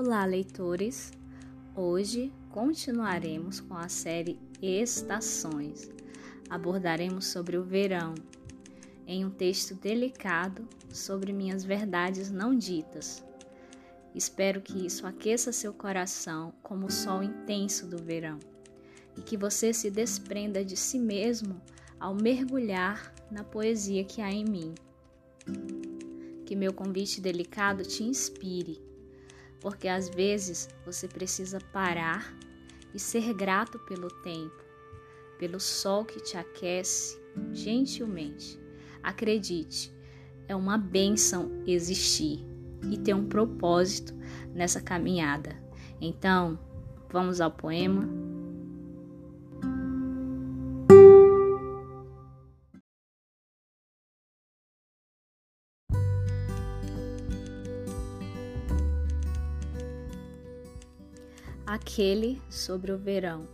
[0.00, 1.10] Olá, leitores!
[1.74, 5.90] Hoje continuaremos com a série Estações.
[6.48, 8.14] Abordaremos sobre o verão,
[9.08, 13.24] em um texto delicado sobre minhas verdades não ditas.
[14.14, 18.38] Espero que isso aqueça seu coração como o sol intenso do verão
[19.16, 21.60] e que você se desprenda de si mesmo
[21.98, 24.72] ao mergulhar na poesia que há em mim.
[26.46, 28.86] Que meu convite delicado te inspire
[29.60, 32.34] porque às vezes você precisa parar
[32.94, 34.64] e ser grato pelo tempo,
[35.38, 37.20] pelo sol que te aquece
[37.52, 38.58] gentilmente.
[39.02, 39.94] Acredite,
[40.46, 42.44] é uma benção existir
[42.90, 44.14] e ter um propósito
[44.54, 45.56] nessa caminhada.
[46.00, 46.58] Então,
[47.10, 48.27] vamos ao poema.
[61.70, 63.46] Aquele sobre o verão,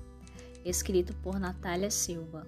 [0.65, 2.47] escrito por Natália Silva.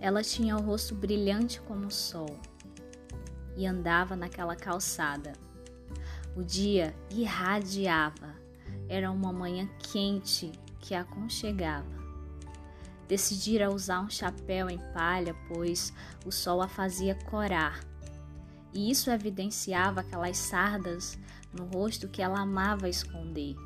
[0.00, 2.40] Ela tinha o rosto brilhante como o sol
[3.54, 5.34] e andava naquela calçada.
[6.34, 8.34] O dia irradiava,
[8.88, 10.50] era uma manhã quente
[10.80, 11.92] que a aconchegava.
[13.06, 15.92] Decidira usar um chapéu em palha, pois
[16.24, 17.80] o sol a fazia corar,
[18.72, 21.18] e isso evidenciava aquelas sardas
[21.54, 23.56] no rosto que ela amava esconder.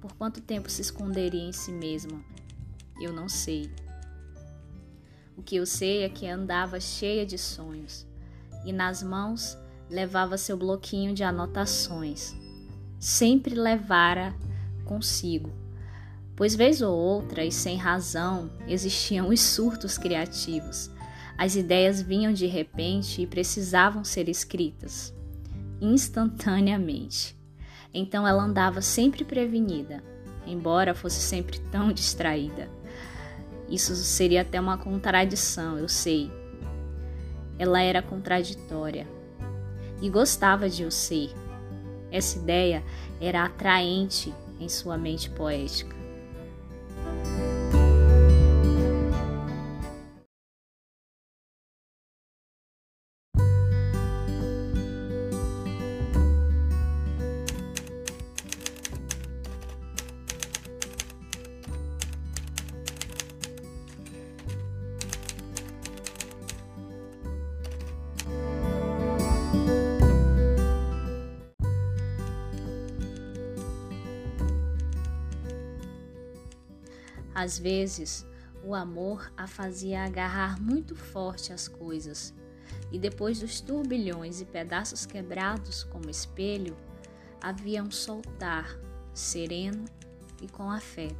[0.00, 2.22] Por quanto tempo se esconderia em si mesma?
[3.00, 3.70] Eu não sei.
[5.36, 8.06] O que eu sei é que andava cheia de sonhos
[8.64, 9.58] e nas mãos
[9.90, 12.34] levava seu bloquinho de anotações.
[12.98, 14.34] Sempre levara
[14.84, 15.52] consigo,
[16.34, 20.90] pois vez ou outra e sem razão existiam os surtos criativos.
[21.36, 25.14] As ideias vinham de repente e precisavam ser escritas
[25.80, 27.36] instantaneamente.
[27.92, 30.02] Então ela andava sempre prevenida,
[30.46, 32.68] embora fosse sempre tão distraída.
[33.68, 36.30] Isso seria até uma contradição, eu sei.
[37.58, 39.06] Ela era contraditória
[40.00, 41.30] e gostava de o ser.
[42.10, 42.82] Essa ideia
[43.20, 45.97] era atraente em sua mente poética.
[77.38, 78.26] Às vezes,
[78.64, 82.34] o amor a fazia agarrar muito forte as coisas,
[82.90, 86.76] e depois dos turbilhões e pedaços quebrados como espelho,
[87.40, 88.76] havia um soltar,
[89.14, 89.84] sereno
[90.42, 91.14] e com afeto.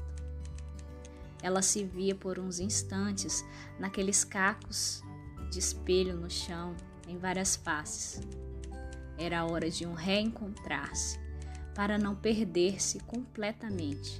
[1.40, 3.44] Ela se via por uns instantes
[3.78, 5.04] naqueles cacos
[5.52, 6.74] de espelho no chão,
[7.06, 8.20] em várias faces.
[9.16, 11.16] Era hora de um reencontrar-se,
[11.76, 14.18] para não perder-se completamente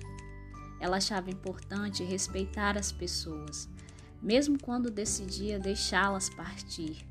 [0.81, 3.69] ela achava importante respeitar as pessoas,
[4.23, 7.07] mesmo quando decidia deixá-las partir.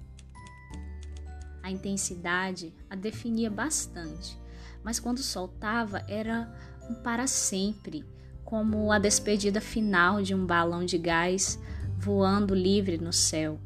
[1.62, 4.40] A intensidade a definia bastante,
[4.84, 6.52] mas quando soltava era
[6.90, 8.06] um para sempre,
[8.46, 11.60] como a despedida final de um balão de gás
[11.98, 13.60] voando livre no céu.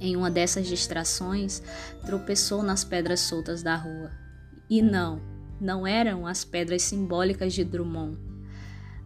[0.00, 1.62] Em uma dessas distrações,
[2.04, 4.10] tropeçou nas pedras soltas da rua.
[4.68, 5.20] E não,
[5.64, 8.18] não eram as pedras simbólicas de Drummond.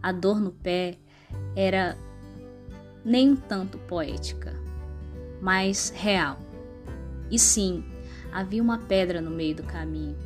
[0.03, 0.97] A dor no pé
[1.55, 1.97] era
[3.03, 4.53] nem um tanto poética,
[5.41, 6.37] mas real.
[7.31, 7.85] E sim,
[8.29, 10.17] havia uma pedra no meio do caminho.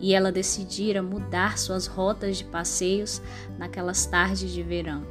[0.00, 3.20] E ela decidira mudar suas rotas de passeios
[3.58, 5.06] naquelas tardes de verão,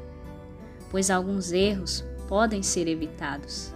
[0.89, 3.71] pois alguns erros podem ser evitados.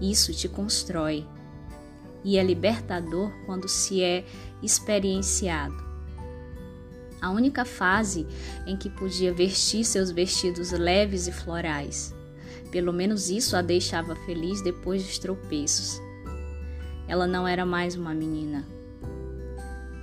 [0.00, 1.24] Isso te constrói
[2.26, 4.24] e é libertador quando se é
[4.62, 5.76] experienciado.
[7.20, 8.26] A única fase
[8.66, 12.14] em que podia vestir seus vestidos leves e florais.
[12.70, 16.00] Pelo menos isso a deixava feliz depois dos tropeços.
[17.08, 18.64] Ela não era mais uma menina.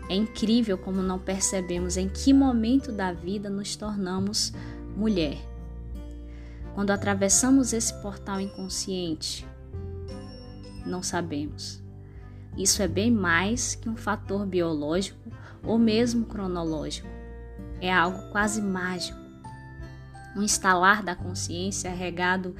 [0.10, 4.54] É incrível como não percebemos em que momento da vida nos tornamos
[4.96, 5.38] mulher.
[6.74, 9.46] Quando atravessamos esse portal inconsciente,
[10.86, 11.83] não sabemos.
[12.58, 15.32] Isso é bem mais que um fator biológico
[15.64, 17.08] ou mesmo cronológico.
[17.82, 19.20] É algo quase mágico.
[20.36, 22.56] Um instalar da consciência regado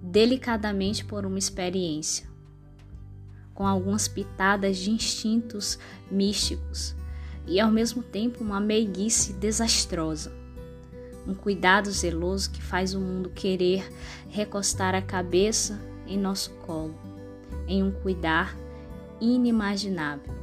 [0.00, 2.30] delicadamente por uma experiência.
[3.54, 5.78] com algumas pitadas de instintos
[6.10, 6.96] místicos
[7.46, 10.32] e ao mesmo tempo uma meiguice desastrosa.
[11.26, 13.88] Um cuidado zeloso que faz o mundo querer
[14.28, 16.94] recostar a cabeça em nosso colo,
[17.68, 18.56] em um cuidar
[19.22, 20.41] inimaginável.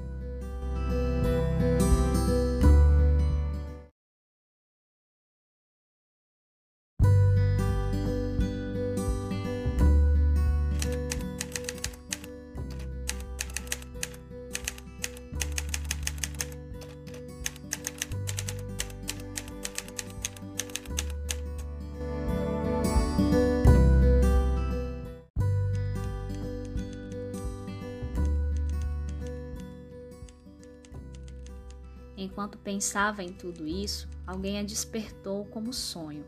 [32.21, 36.25] Enquanto pensava em tudo isso, alguém a despertou como sonho.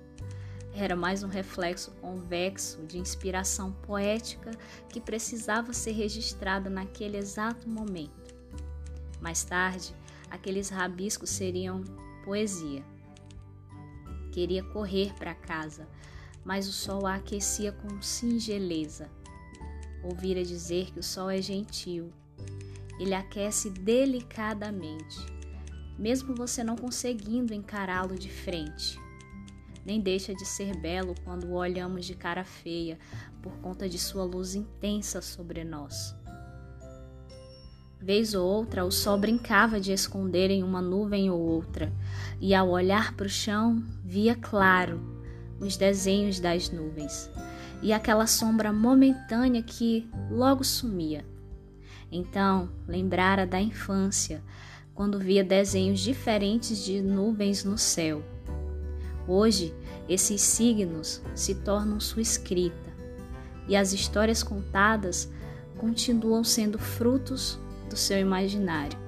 [0.74, 4.52] Era mais um reflexo convexo de inspiração poética
[4.88, 8.34] que precisava ser registrada naquele exato momento.
[9.20, 9.94] Mais tarde,
[10.30, 11.84] aqueles rabiscos seriam
[12.24, 12.86] poesia.
[14.32, 15.90] Queria correr para casa,
[16.46, 19.10] mas o sol a aquecia com singeleza.
[20.02, 22.14] Ouvira dizer que o sol é gentil.
[22.98, 25.41] Ele aquece delicadamente
[26.02, 29.00] mesmo você não conseguindo encará-lo de frente.
[29.86, 32.98] Nem deixa de ser belo quando o olhamos de cara feia
[33.42, 36.16] por conta de sua luz intensa sobre nós.
[38.00, 41.94] Vez ou outra, o sol brincava de esconder em uma nuvem ou outra,
[42.40, 45.00] e ao olhar para o chão, via claro
[45.60, 47.30] os desenhos das nuvens
[47.82, 51.24] e aquela sombra momentânea que logo sumia.
[52.12, 54.44] Então, lembrara da infância,
[54.94, 58.24] quando via desenhos diferentes de nuvens no céu.
[59.28, 59.74] Hoje,
[60.08, 62.92] esses signos se tornam sua escrita
[63.68, 65.32] e as histórias contadas
[65.78, 67.60] continuam sendo frutos
[67.90, 69.01] do seu imaginário.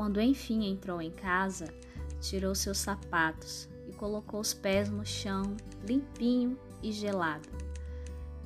[0.00, 1.66] Quando enfim entrou em casa,
[2.22, 5.54] tirou seus sapatos e colocou os pés no chão,
[5.86, 7.46] limpinho e gelado.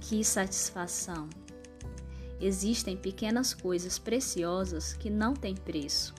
[0.00, 1.28] Que satisfação!
[2.40, 6.12] Existem pequenas coisas preciosas que não têm preço,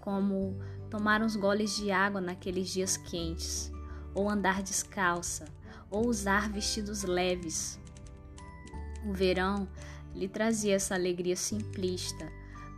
[0.00, 0.58] como
[0.90, 3.70] tomar uns goles de água naqueles dias quentes,
[4.12, 5.44] ou andar descalça,
[5.88, 7.78] ou usar vestidos leves.
[9.06, 9.68] O verão
[10.16, 12.28] lhe trazia essa alegria simplista,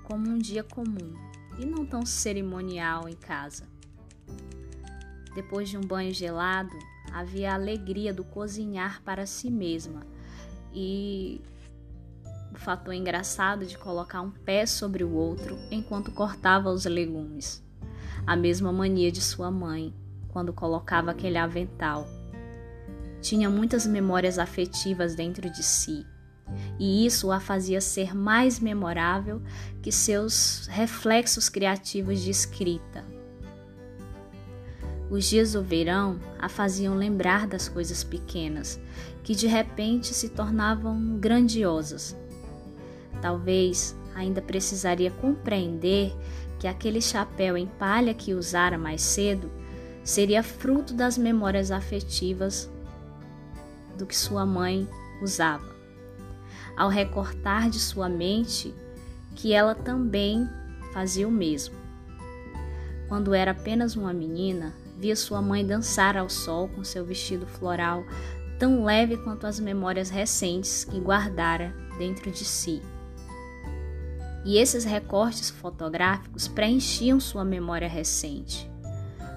[0.04, 1.29] como um dia comum
[1.60, 3.68] e não tão cerimonial em casa.
[5.34, 6.76] Depois de um banho gelado,
[7.12, 10.06] havia a alegria do cozinhar para si mesma
[10.72, 11.40] e
[12.52, 17.62] o fator engraçado de colocar um pé sobre o outro enquanto cortava os legumes.
[18.26, 19.94] A mesma mania de sua mãe
[20.28, 22.06] quando colocava aquele avental.
[23.20, 26.06] Tinha muitas memórias afetivas dentro de si
[26.78, 29.42] e isso a fazia ser mais memorável
[29.82, 33.04] que seus reflexos criativos de escrita.
[35.10, 38.80] Os dias do verão a faziam lembrar das coisas pequenas,
[39.24, 42.16] que de repente se tornavam grandiosas.
[43.20, 46.14] Talvez ainda precisaria compreender
[46.58, 49.50] que aquele chapéu em palha que usara mais cedo
[50.04, 52.70] seria fruto das memórias afetivas
[53.98, 54.88] do que sua mãe
[55.22, 55.69] usava
[56.80, 58.74] ao recortar de sua mente
[59.36, 60.48] que ela também
[60.94, 61.74] fazia o mesmo.
[63.06, 68.02] Quando era apenas uma menina, via sua mãe dançar ao sol com seu vestido floral
[68.58, 72.80] tão leve quanto as memórias recentes que guardara dentro de si.
[74.42, 78.70] E esses recortes fotográficos preenchiam sua memória recente.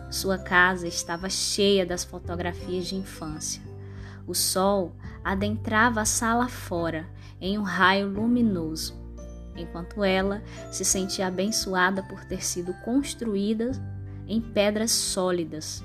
[0.09, 3.61] Sua casa estava cheia das fotografias de infância.
[4.25, 7.05] O sol adentrava a sala fora
[7.43, 8.97] em um raio luminoso,
[9.53, 13.71] enquanto ela se sentia abençoada por ter sido construída
[14.25, 15.83] em pedras sólidas.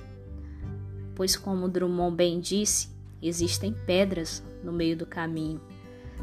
[1.16, 5.60] Pois, como Drummond bem disse, existem pedras no meio do caminho.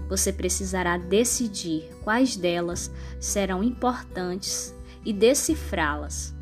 [0.08, 2.90] Você precisará decidir quais delas
[3.20, 4.74] serão importantes
[5.04, 6.34] e decifrá-las.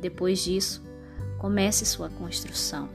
[0.00, 0.82] Depois disso,
[1.38, 2.88] comece sua construção.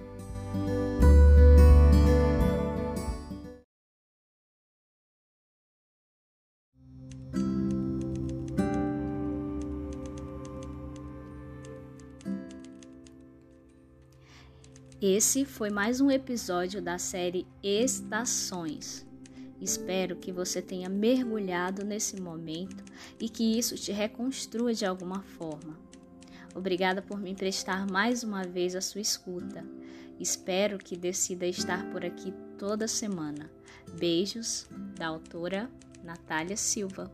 [15.01, 19.03] Esse foi mais um episódio da série Estações.
[19.59, 22.83] Espero que você tenha mergulhado nesse momento
[23.19, 25.75] e que isso te reconstrua de alguma forma.
[26.53, 29.65] Obrigada por me emprestar mais uma vez a sua escuta.
[30.19, 33.49] Espero que decida estar por aqui toda semana.
[33.97, 35.67] Beijos da autora
[36.03, 37.11] Natália Silva.